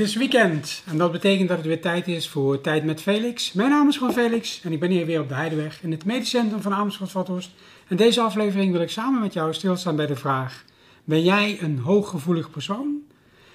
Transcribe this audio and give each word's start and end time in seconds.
Het 0.00 0.08
is 0.08 0.14
weekend 0.14 0.82
en 0.86 0.98
dat 0.98 1.12
betekent 1.12 1.48
dat 1.48 1.56
het 1.56 1.66
weer 1.66 1.80
tijd 1.80 2.08
is 2.08 2.28
voor 2.28 2.60
Tijd 2.60 2.84
met 2.84 3.02
Felix. 3.02 3.52
Mijn 3.52 3.70
naam 3.70 3.88
is 3.88 3.96
gewoon 3.96 4.12
Felix 4.12 4.60
en 4.62 4.72
ik 4.72 4.80
ben 4.80 4.90
hier 4.90 5.06
weer 5.06 5.20
op 5.20 5.28
de 5.28 5.34
Heideweg 5.34 5.82
in 5.82 5.90
het 5.90 6.04
medisch 6.04 6.30
centrum 6.30 6.60
van 6.60 6.74
Amersfoort-Vathorst. 6.74 7.50
En 7.88 7.96
deze 7.96 8.20
aflevering 8.20 8.72
wil 8.72 8.80
ik 8.80 8.90
samen 8.90 9.20
met 9.20 9.32
jou 9.32 9.54
stilstaan 9.54 9.96
bij 9.96 10.06
de 10.06 10.16
vraag: 10.16 10.64
Ben 11.04 11.22
jij 11.22 11.58
een 11.62 11.78
hooggevoelig 11.78 12.50
persoon? 12.50 12.98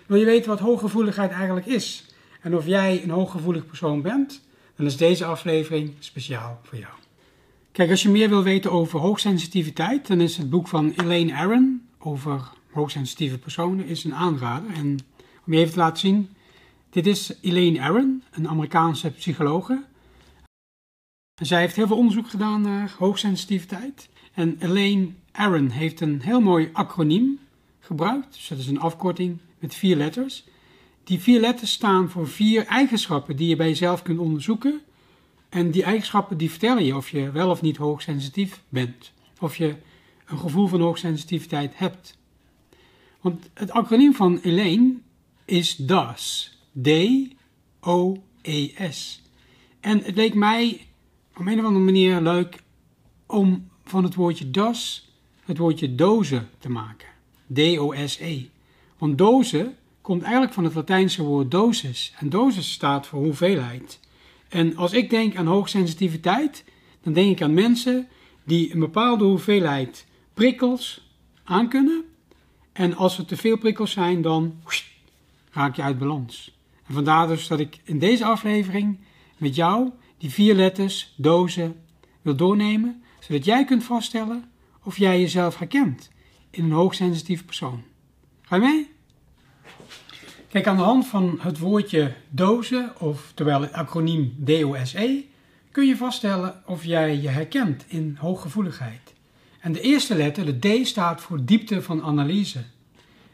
Wil 0.05 0.19
je 0.19 0.25
weten 0.25 0.49
wat 0.49 0.59
hooggevoeligheid 0.59 1.31
eigenlijk 1.31 1.65
is 1.65 2.05
en 2.41 2.55
of 2.55 2.65
jij 2.65 3.03
een 3.03 3.09
hooggevoelig 3.09 3.65
persoon 3.65 4.01
bent? 4.01 4.41
Dan 4.75 4.85
is 4.85 4.97
deze 4.97 5.25
aflevering 5.25 5.93
speciaal 5.99 6.59
voor 6.63 6.77
jou. 6.77 6.93
Kijk, 7.71 7.89
als 7.89 8.03
je 8.03 8.09
meer 8.09 8.29
wil 8.29 8.43
weten 8.43 8.71
over 8.71 8.99
hoogsensitiviteit, 8.99 10.07
dan 10.07 10.21
is 10.21 10.37
het 10.37 10.49
boek 10.49 10.67
van 10.67 10.93
Elaine 10.95 11.35
Aron 11.35 11.87
over 11.99 12.41
hoogsensitieve 12.71 13.37
personen 13.37 13.85
is 13.85 14.03
een 14.03 14.15
aanrader. 14.15 14.69
En 14.75 14.99
om 15.45 15.53
je 15.53 15.59
even 15.59 15.73
te 15.73 15.79
laten 15.79 15.99
zien, 15.99 16.34
dit 16.95 17.07
is 17.07 17.33
Elaine 17.41 17.81
Aron, 17.81 18.23
een 18.31 18.47
Amerikaanse 18.47 19.11
psychologe. 19.11 19.83
zij 21.41 21.59
heeft 21.59 21.75
heel 21.75 21.87
veel 21.87 21.97
onderzoek 21.97 22.29
gedaan 22.29 22.61
naar 22.61 22.95
hoogsensitiviteit. 22.97 24.09
En 24.33 24.55
Elaine 24.59 25.09
Aron 25.31 25.69
heeft 25.69 26.01
een 26.01 26.21
heel 26.21 26.41
mooi 26.41 26.69
acroniem 26.73 27.39
gebruikt. 27.79 28.33
Dus 28.33 28.47
dat 28.47 28.57
is 28.57 28.67
een 28.67 28.79
afkorting 28.79 29.37
met 29.59 29.75
vier 29.75 29.95
letters. 29.95 30.43
Die 31.03 31.19
vier 31.19 31.39
letters 31.39 31.71
staan 31.71 32.09
voor 32.09 32.27
vier 32.27 32.65
eigenschappen 32.65 33.35
die 33.35 33.47
je 33.47 33.55
bij 33.55 33.67
jezelf 33.67 34.01
kunt 34.01 34.19
onderzoeken. 34.19 34.81
En 35.49 35.71
die 35.71 35.83
eigenschappen 35.83 36.37
die 36.37 36.49
vertellen 36.49 36.85
je 36.85 36.95
of 36.95 37.09
je 37.09 37.31
wel 37.31 37.49
of 37.49 37.61
niet 37.61 37.77
hoogsensitief 37.77 38.61
bent. 38.69 39.11
Of 39.39 39.55
je 39.55 39.75
een 40.25 40.39
gevoel 40.39 40.67
van 40.67 40.81
hoogsensitiviteit 40.81 41.77
hebt. 41.77 42.17
Want 43.21 43.49
het 43.53 43.71
acroniem 43.71 44.13
van 44.13 44.39
Elaine 44.39 44.93
is 45.45 45.75
DAS. 45.75 46.54
D-O-E-S. 46.81 48.21
En 49.79 50.03
het 50.03 50.15
leek 50.15 50.33
mij 50.33 50.87
op 51.37 51.45
een 51.45 51.59
of 51.59 51.65
andere 51.65 51.85
manier 51.85 52.21
leuk 52.21 52.63
om 53.25 53.69
van 53.83 54.03
het 54.03 54.15
woordje 54.15 54.51
DAS 54.51 55.09
het 55.45 55.57
woordje 55.57 55.95
doze 55.95 56.43
te 56.59 56.69
maken. 56.69 57.07
D-O-S-E. 57.53 58.45
Want 58.97 59.17
doze 59.17 59.73
komt 60.01 60.21
eigenlijk 60.21 60.53
van 60.53 60.63
het 60.63 60.73
Latijnse 60.73 61.23
woord 61.23 61.51
dosis. 61.51 62.13
En 62.19 62.29
dosis 62.29 62.71
staat 62.71 63.07
voor 63.07 63.23
hoeveelheid. 63.23 63.99
En 64.49 64.75
als 64.75 64.93
ik 64.93 65.09
denk 65.09 65.35
aan 65.35 65.45
hoogsensitiviteit, 65.45 66.63
dan 67.01 67.13
denk 67.13 67.31
ik 67.31 67.41
aan 67.41 67.53
mensen 67.53 68.07
die 68.43 68.73
een 68.73 68.79
bepaalde 68.79 69.23
hoeveelheid 69.23 70.05
prikkels 70.33 71.07
aankunnen. 71.43 72.03
En 72.71 72.95
als 72.95 73.17
er 73.17 73.25
te 73.25 73.37
veel 73.37 73.57
prikkels 73.57 73.91
zijn, 73.91 74.21
dan 74.21 74.55
raak 75.51 75.75
je 75.75 75.81
uit 75.81 75.99
balans. 75.99 76.54
En 76.87 76.93
vandaar 76.93 77.27
dus 77.27 77.47
dat 77.47 77.59
ik 77.59 77.79
in 77.83 77.99
deze 77.99 78.25
aflevering 78.25 78.99
met 79.37 79.55
jou 79.55 79.89
die 80.17 80.29
vier 80.29 80.55
letters, 80.55 81.13
dozen, 81.17 81.75
wil 82.21 82.35
doornemen, 82.35 83.03
zodat 83.19 83.45
jij 83.45 83.65
kunt 83.65 83.83
vaststellen 83.83 84.43
of 84.83 84.97
jij 84.97 85.19
jezelf 85.19 85.57
herkent 85.57 86.09
in 86.49 86.63
een 86.63 86.71
hoogsensitief 86.71 87.45
persoon. 87.45 87.83
Ga 88.41 88.55
je 88.55 88.61
mee? 88.61 88.93
Kijk, 90.49 90.67
aan 90.67 90.77
de 90.77 90.83
hand 90.83 91.07
van 91.07 91.39
het 91.41 91.59
woordje 91.59 92.13
dozen, 92.29 92.93
of 92.99 93.31
terwijl 93.33 93.61
het 93.61 93.73
acroniem 93.73 94.35
DOSE, 94.37 95.25
kun 95.71 95.87
je 95.87 95.97
vaststellen 95.97 96.61
of 96.65 96.85
jij 96.85 97.21
je 97.21 97.27
herkent 97.27 97.85
in 97.87 98.17
hooggevoeligheid. 98.19 99.13
En 99.59 99.71
de 99.71 99.81
eerste 99.81 100.15
letter, 100.15 100.59
de 100.59 100.81
D, 100.81 100.87
staat 100.87 101.21
voor 101.21 101.45
diepte 101.45 101.81
van 101.81 102.03
analyse. 102.03 102.63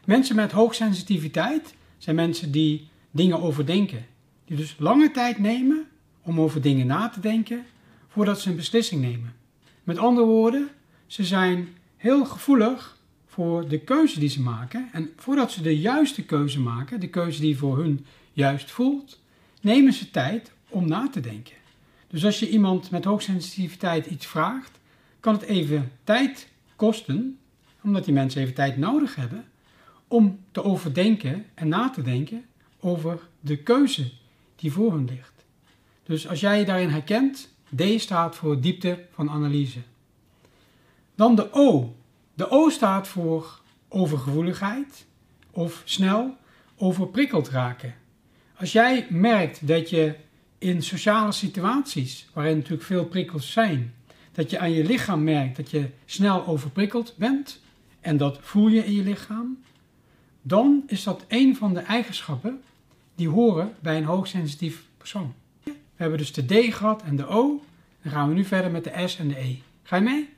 Mensen 0.04 0.36
met 0.36 0.52
hoogsensitiviteit 0.52 1.74
zijn 1.98 2.16
mensen 2.16 2.52
die 2.52 2.90
dingen 3.12 3.42
overdenken. 3.42 4.06
Die 4.44 4.56
dus 4.56 4.76
lange 4.78 5.10
tijd 5.10 5.38
nemen 5.38 5.86
om 6.22 6.40
over 6.40 6.60
dingen 6.60 6.86
na 6.86 7.08
te 7.08 7.20
denken 7.20 7.64
voordat 8.08 8.40
ze 8.40 8.50
een 8.50 8.56
beslissing 8.56 9.00
nemen. 9.00 9.34
Met 9.84 9.98
andere 9.98 10.26
woorden, 10.26 10.68
ze 11.06 11.24
zijn 11.24 11.68
heel 11.96 12.24
gevoelig 12.24 12.96
voor 13.26 13.68
de 13.68 13.78
keuze 13.78 14.18
die 14.18 14.28
ze 14.28 14.42
maken. 14.42 14.88
En 14.92 15.10
voordat 15.16 15.52
ze 15.52 15.62
de 15.62 15.78
juiste 15.78 16.24
keuze 16.24 16.60
maken, 16.60 17.00
de 17.00 17.08
keuze 17.08 17.40
die 17.40 17.58
voor 17.58 17.78
hun 17.78 18.06
juist 18.32 18.70
voelt, 18.70 19.20
nemen 19.60 19.92
ze 19.92 20.10
tijd 20.10 20.52
om 20.68 20.88
na 20.88 21.08
te 21.08 21.20
denken. 21.20 21.54
Dus 22.08 22.24
als 22.24 22.38
je 22.38 22.48
iemand 22.48 22.90
met 22.90 23.04
hoogsensitiviteit 23.04 24.06
iets 24.06 24.26
vraagt, 24.26 24.78
kan 25.20 25.34
het 25.34 25.42
even 25.42 25.92
tijd 26.04 26.48
kosten, 26.76 27.38
omdat 27.82 28.04
die 28.04 28.14
mensen 28.14 28.42
even 28.42 28.54
tijd 28.54 28.76
nodig 28.76 29.14
hebben, 29.14 29.44
om 30.08 30.38
te 30.50 30.64
overdenken 30.64 31.44
en 31.54 31.68
na 31.68 31.90
te 31.90 32.02
denken 32.02 32.44
over 32.84 33.20
de 33.40 33.56
keuze 33.56 34.10
die 34.56 34.72
voor 34.72 34.92
hen 34.92 35.04
ligt. 35.04 35.44
Dus 36.02 36.28
als 36.28 36.40
jij 36.40 36.58
je 36.58 36.64
daarin 36.64 36.88
herkent, 36.88 37.48
D 37.76 38.00
staat 38.00 38.36
voor 38.36 38.60
diepte 38.60 39.04
van 39.10 39.30
analyse. 39.30 39.78
Dan 41.14 41.34
de 41.34 41.48
O. 41.52 41.96
De 42.34 42.50
O 42.50 42.68
staat 42.68 43.08
voor 43.08 43.60
overgevoeligheid 43.88 45.06
of 45.50 45.82
snel 45.84 46.36
overprikkeld 46.76 47.48
raken. 47.48 47.94
Als 48.56 48.72
jij 48.72 49.06
merkt 49.10 49.66
dat 49.66 49.90
je 49.90 50.14
in 50.58 50.82
sociale 50.82 51.32
situaties, 51.32 52.28
waarin 52.32 52.56
natuurlijk 52.56 52.82
veel 52.82 53.04
prikkels 53.04 53.52
zijn, 53.52 53.94
dat 54.32 54.50
je 54.50 54.58
aan 54.58 54.72
je 54.72 54.84
lichaam 54.84 55.24
merkt 55.24 55.56
dat 55.56 55.70
je 55.70 55.88
snel 56.04 56.46
overprikkeld 56.46 57.14
bent, 57.16 57.60
en 58.00 58.16
dat 58.16 58.38
voel 58.40 58.68
je 58.68 58.84
in 58.84 58.92
je 58.92 59.02
lichaam, 59.02 59.62
dan 60.42 60.82
is 60.86 61.02
dat 61.02 61.24
een 61.28 61.56
van 61.56 61.74
de 61.74 61.80
eigenschappen 61.80 62.62
die 63.22 63.30
horen 63.30 63.74
bij 63.80 63.96
een 63.96 64.04
hoogsensitief 64.04 64.82
persoon. 64.98 65.34
We 65.64 65.72
hebben 65.96 66.18
dus 66.18 66.32
de 66.32 66.44
D 66.44 66.74
gehad 66.74 67.02
en 67.02 67.16
de 67.16 67.26
O. 67.26 67.62
Dan 68.02 68.12
gaan 68.12 68.28
we 68.28 68.34
nu 68.34 68.44
verder 68.44 68.70
met 68.70 68.84
de 68.84 69.08
S 69.08 69.18
en 69.18 69.28
de 69.28 69.38
E. 69.38 69.56
Ga 69.82 69.96
je 69.96 70.02
mee? 70.02 70.28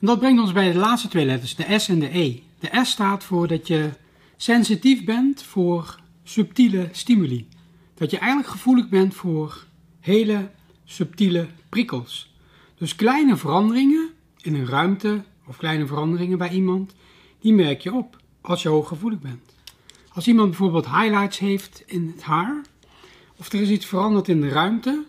En 0.00 0.06
dat 0.06 0.18
brengt 0.18 0.40
ons 0.40 0.52
bij 0.52 0.72
de 0.72 0.78
laatste 0.78 1.08
twee 1.08 1.24
letters, 1.24 1.54
de 1.54 1.78
S 1.78 1.88
en 1.88 1.98
de 1.98 2.18
E. 2.18 2.40
De 2.58 2.84
S 2.84 2.90
staat 2.90 3.24
voor 3.24 3.48
dat 3.48 3.66
je 3.66 3.90
sensitief 4.36 5.04
bent 5.04 5.42
voor 5.42 6.00
subtiele 6.22 6.88
stimuli. 6.92 7.48
Dat 7.94 8.10
je 8.10 8.18
eigenlijk 8.18 8.50
gevoelig 8.50 8.88
bent 8.88 9.14
voor 9.14 9.64
hele 10.00 10.50
subtiele 10.84 11.46
prikkels. 11.68 12.34
Dus 12.74 12.94
kleine 12.94 13.36
veranderingen 13.36 14.10
in 14.40 14.54
een 14.54 14.66
ruimte 14.66 15.22
of 15.46 15.56
kleine 15.56 15.86
veranderingen 15.86 16.38
bij 16.38 16.50
iemand, 16.50 16.94
die 17.40 17.52
merk 17.52 17.80
je 17.80 17.94
op 17.94 18.16
als 18.40 18.62
je 18.62 18.68
hooggevoelig 18.68 19.20
bent. 19.20 19.53
Als 20.14 20.26
iemand 20.26 20.48
bijvoorbeeld 20.48 20.86
highlights 20.86 21.38
heeft 21.38 21.82
in 21.86 22.12
het 22.14 22.22
haar, 22.22 22.62
of 23.36 23.52
er 23.52 23.60
is 23.60 23.68
iets 23.68 23.86
veranderd 23.86 24.28
in 24.28 24.40
de 24.40 24.48
ruimte, 24.48 25.04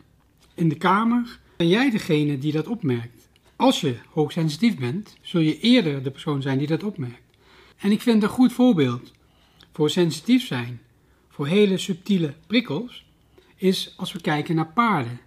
in 0.54 0.70
de 0.70 0.76
kamer, 0.76 1.40
ben 1.58 1.68
jij 1.68 1.90
degene 1.90 2.38
die 2.38 2.52
dat 2.52 2.68
opmerkt. 2.68 3.30
Als 3.56 3.82
je 3.82 3.96
hoogsensitief 4.10 4.78
bent, 4.78 5.18
zul 5.22 5.42
je 5.42 5.60
eerder 5.60 6.04
de 6.04 6.12
persoon 6.12 6.42
zijn 6.42 6.58
die 6.58 6.68
dat 6.68 6.84
opmerkt. 6.84 7.38
En 7.78 7.92
ik 7.92 8.02
vind 8.02 8.24
een 8.24 8.30
goed 8.30 8.54
voorbeeld 8.54 9.12
voor 9.74 9.90
sensitief 9.90 10.46
zijn, 10.46 10.82
voor 11.30 11.48
hele 11.48 11.78
subtiele 11.78 12.34
prikkels, 12.48 13.06
is 13.56 13.94
als 13.98 14.12
we 14.12 14.22
kijken 14.22 14.56
naar 14.56 14.74
paarden. 14.74 15.20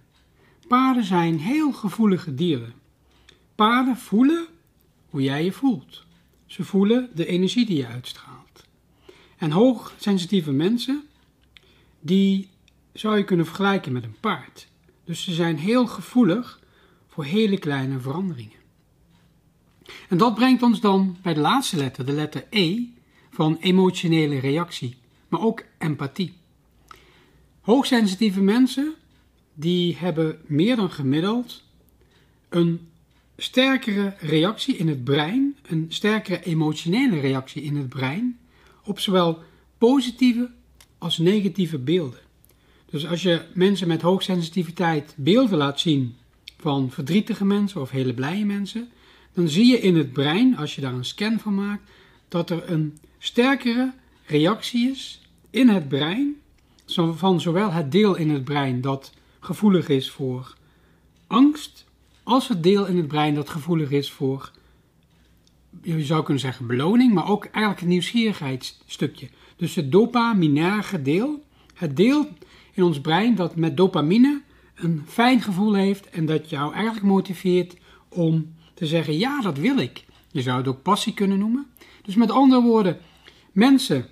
Paarden 0.67 1.03
zijn 1.03 1.39
heel 1.39 1.71
gevoelige 1.71 2.35
dieren. 2.35 2.73
Paarden 3.55 3.97
voelen 3.97 4.45
hoe 5.09 5.21
jij 5.21 5.43
je 5.43 5.51
voelt. 5.51 6.05
Ze 6.45 6.63
voelen 6.63 7.09
de 7.15 7.25
energie 7.25 7.65
die 7.65 7.77
je 7.77 7.87
uitstraalt. 7.87 8.38
En 9.39 9.51
hoogsensitieve 9.51 10.51
mensen, 10.51 11.03
die 11.99 12.49
zou 12.93 13.17
je 13.17 13.23
kunnen 13.23 13.45
vergelijken 13.45 13.91
met 13.91 14.03
een 14.03 14.19
paard. 14.19 14.67
Dus 15.03 15.23
ze 15.23 15.33
zijn 15.33 15.57
heel 15.57 15.87
gevoelig 15.87 16.59
voor 17.07 17.23
hele 17.23 17.57
kleine 17.57 17.99
veranderingen. 17.99 18.57
En 20.09 20.17
dat 20.17 20.35
brengt 20.35 20.63
ons 20.63 20.79
dan 20.79 21.17
bij 21.21 21.33
de 21.33 21.39
laatste 21.39 21.77
letter, 21.77 22.05
de 22.05 22.11
letter 22.11 22.45
E, 22.49 22.83
van 23.29 23.57
emotionele 23.59 24.39
reactie, 24.39 24.97
maar 25.27 25.41
ook 25.41 25.63
empathie. 25.77 26.33
Hoogsensitieve 27.61 28.41
mensen, 28.41 28.93
die 29.53 29.95
hebben 29.97 30.41
meer 30.45 30.75
dan 30.75 30.91
gemiddeld 30.91 31.63
een 32.49 32.87
sterkere 33.37 34.15
reactie 34.19 34.75
in 34.77 34.87
het 34.87 35.03
brein, 35.03 35.57
een 35.67 35.85
sterkere 35.89 36.43
emotionele 36.43 37.19
reactie 37.19 37.61
in 37.61 37.75
het 37.75 37.89
brein 37.89 38.38
op 38.89 38.99
zowel 38.99 39.43
positieve 39.77 40.49
als 40.97 41.17
negatieve 41.17 41.77
beelden. 41.77 42.19
Dus 42.85 43.07
als 43.07 43.21
je 43.21 43.41
mensen 43.53 43.87
met 43.87 44.01
hoogsensitiviteit 44.01 45.13
beelden 45.17 45.57
laat 45.57 45.79
zien 45.79 46.15
van 46.57 46.91
verdrietige 46.91 47.45
mensen 47.45 47.81
of 47.81 47.89
hele 47.89 48.13
blije 48.13 48.45
mensen, 48.45 48.89
dan 49.33 49.47
zie 49.47 49.65
je 49.65 49.79
in 49.79 49.95
het 49.95 50.13
brein, 50.13 50.57
als 50.57 50.75
je 50.75 50.81
daar 50.81 50.93
een 50.93 51.05
scan 51.05 51.39
van 51.39 51.55
maakt, 51.55 51.89
dat 52.27 52.49
er 52.49 52.71
een 52.71 52.97
sterkere 53.17 53.93
reactie 54.25 54.89
is 54.89 55.21
in 55.49 55.69
het 55.69 55.87
brein 55.87 56.35
van 57.11 57.41
zowel 57.41 57.71
het 57.71 57.91
deel 57.91 58.15
in 58.15 58.29
het 58.29 58.43
brein 58.43 58.81
dat 58.81 59.13
gevoelig 59.39 59.87
is 59.87 60.09
voor 60.09 60.55
angst 61.27 61.85
als 62.23 62.47
het 62.47 62.63
deel 62.63 62.85
in 62.85 62.97
het 62.97 63.07
brein 63.07 63.35
dat 63.35 63.49
gevoelig 63.49 63.91
is 63.91 64.11
voor, 64.11 64.51
je 65.81 66.05
zou 66.05 66.23
kunnen 66.23 66.41
zeggen 66.41 66.67
beloning, 66.67 67.13
maar 67.13 67.29
ook 67.29 67.45
eigenlijk 67.45 67.79
het 67.79 67.89
nieuwsgierigheidsstukje. 67.89 69.29
Dus 69.55 69.75
het 69.75 69.91
dopaminerge 69.91 71.01
deel 71.01 71.47
het 71.79 71.97
deel 71.97 72.27
in 72.73 72.83
ons 72.83 73.01
brein 73.01 73.35
dat 73.35 73.55
met 73.55 73.77
dopamine 73.77 74.41
een 74.75 75.03
fijn 75.07 75.41
gevoel 75.41 75.73
heeft 75.73 76.09
en 76.09 76.25
dat 76.25 76.49
jou 76.49 76.73
eigenlijk 76.73 77.05
motiveert 77.05 77.75
om 78.09 78.53
te 78.73 78.85
zeggen: 78.85 79.17
ja, 79.17 79.41
dat 79.41 79.57
wil 79.57 79.77
ik. 79.77 80.05
Je 80.31 80.41
zou 80.41 80.57
het 80.57 80.67
ook 80.67 80.81
passie 80.81 81.13
kunnen 81.13 81.39
noemen. 81.39 81.67
Dus 82.01 82.15
met 82.15 82.31
andere 82.31 82.61
woorden, 82.61 82.97
mensen 83.51 84.05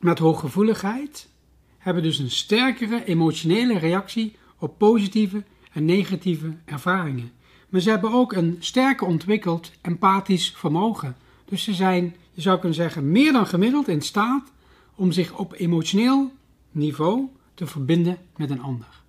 met 0.00 0.18
hooggevoeligheid 0.18 1.28
hebben 1.78 2.02
dus 2.02 2.18
een 2.18 2.30
sterkere 2.30 3.04
emotionele 3.04 3.78
reactie 3.78 4.36
op 4.58 4.78
positieve 4.78 5.44
en 5.72 5.84
negatieve 5.84 6.56
ervaringen. 6.64 7.30
Maar 7.72 7.80
ze 7.80 7.90
hebben 7.90 8.12
ook 8.12 8.32
een 8.32 8.56
sterker 8.60 9.06
ontwikkeld 9.06 9.70
empathisch 9.80 10.52
vermogen. 10.56 11.16
Dus 11.44 11.62
ze 11.62 11.74
zijn, 11.74 12.16
je 12.32 12.40
zou 12.40 12.58
kunnen 12.58 12.76
zeggen, 12.76 13.10
meer 13.10 13.32
dan 13.32 13.46
gemiddeld 13.46 13.88
in 13.88 14.02
staat 14.02 14.52
om 14.94 15.12
zich 15.12 15.38
op 15.38 15.52
emotioneel 15.56 16.32
niveau 16.70 17.28
te 17.54 17.66
verbinden 17.66 18.18
met 18.36 18.50
een 18.50 18.60
ander. 18.60 19.02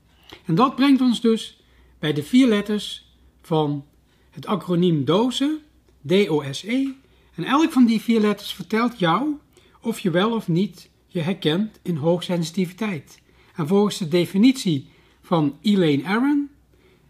En 0.45 0.56
dat 0.56 0.75
brengt 0.75 1.01
ons 1.01 1.21
dus 1.21 1.62
bij 2.00 2.13
de 2.13 2.24
vier 2.24 2.48
letters 2.48 3.15
van 3.42 3.86
het 4.30 4.45
acroniem 4.45 5.06
DOSE, 5.06 5.60
D-O-S-E. 6.07 6.88
En 7.36 7.44
elk 7.44 7.71
van 7.71 7.86
die 7.86 8.01
vier 8.01 8.19
letters 8.19 8.54
vertelt 8.54 9.00
jou 9.00 9.38
of 9.81 10.00
je 10.00 10.10
wel 10.10 10.31
of 10.31 10.48
niet 10.48 10.89
je 11.07 11.19
herkent 11.19 11.80
in 11.81 11.95
hoogsensitiviteit. 11.95 13.21
En 13.56 13.68
volgens 13.68 13.98
de 13.98 14.07
definitie 14.07 14.88
van 15.21 15.57
Elaine 15.62 16.06
Aron 16.06 16.42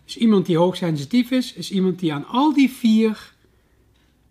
is 0.05 0.17
iemand 0.17 0.45
die 0.45 0.57
hoogsensitief 0.57 1.31
is, 1.31 1.53
is 1.53 1.71
iemand 1.71 1.99
die 1.99 2.13
aan 2.13 2.27
al 2.27 2.53
die 2.53 2.69
vier 2.69 3.33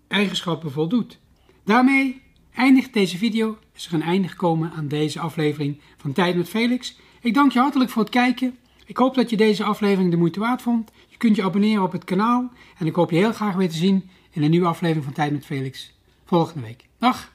eigenschappen 0.08 0.72
voldoet. 0.72 1.18
Daarmee 1.64 2.22
eindigt 2.54 2.92
deze 2.92 3.18
video. 3.18 3.58
Is 3.74 3.86
er 3.86 3.94
een 3.94 4.02
einde 4.02 4.28
gekomen 4.28 4.72
aan 4.72 4.88
deze 4.88 5.20
aflevering 5.20 5.80
van 5.96 6.12
Tijd 6.12 6.36
met 6.36 6.48
Felix. 6.48 6.96
Ik 7.20 7.34
dank 7.34 7.52
je 7.52 7.58
hartelijk 7.58 7.90
voor 7.90 8.02
het 8.02 8.10
kijken. 8.10 8.56
Ik 8.86 8.96
hoop 8.96 9.14
dat 9.14 9.30
je 9.30 9.36
deze 9.36 9.64
aflevering 9.64 10.10
de 10.10 10.16
moeite 10.16 10.40
waard 10.40 10.62
vond. 10.62 10.90
Je 11.08 11.16
kunt 11.16 11.36
je 11.36 11.42
abonneren 11.42 11.82
op 11.82 11.92
het 11.92 12.04
kanaal. 12.04 12.52
En 12.78 12.86
ik 12.86 12.94
hoop 12.94 13.10
je 13.10 13.16
heel 13.16 13.32
graag 13.32 13.54
weer 13.54 13.68
te 13.68 13.76
zien 13.76 14.10
in 14.30 14.42
een 14.42 14.50
nieuwe 14.50 14.66
aflevering 14.66 15.04
van 15.04 15.14
Tijd 15.14 15.32
met 15.32 15.46
Felix 15.46 15.92
volgende 16.24 16.66
week. 16.66 16.86
Dag! 16.98 17.32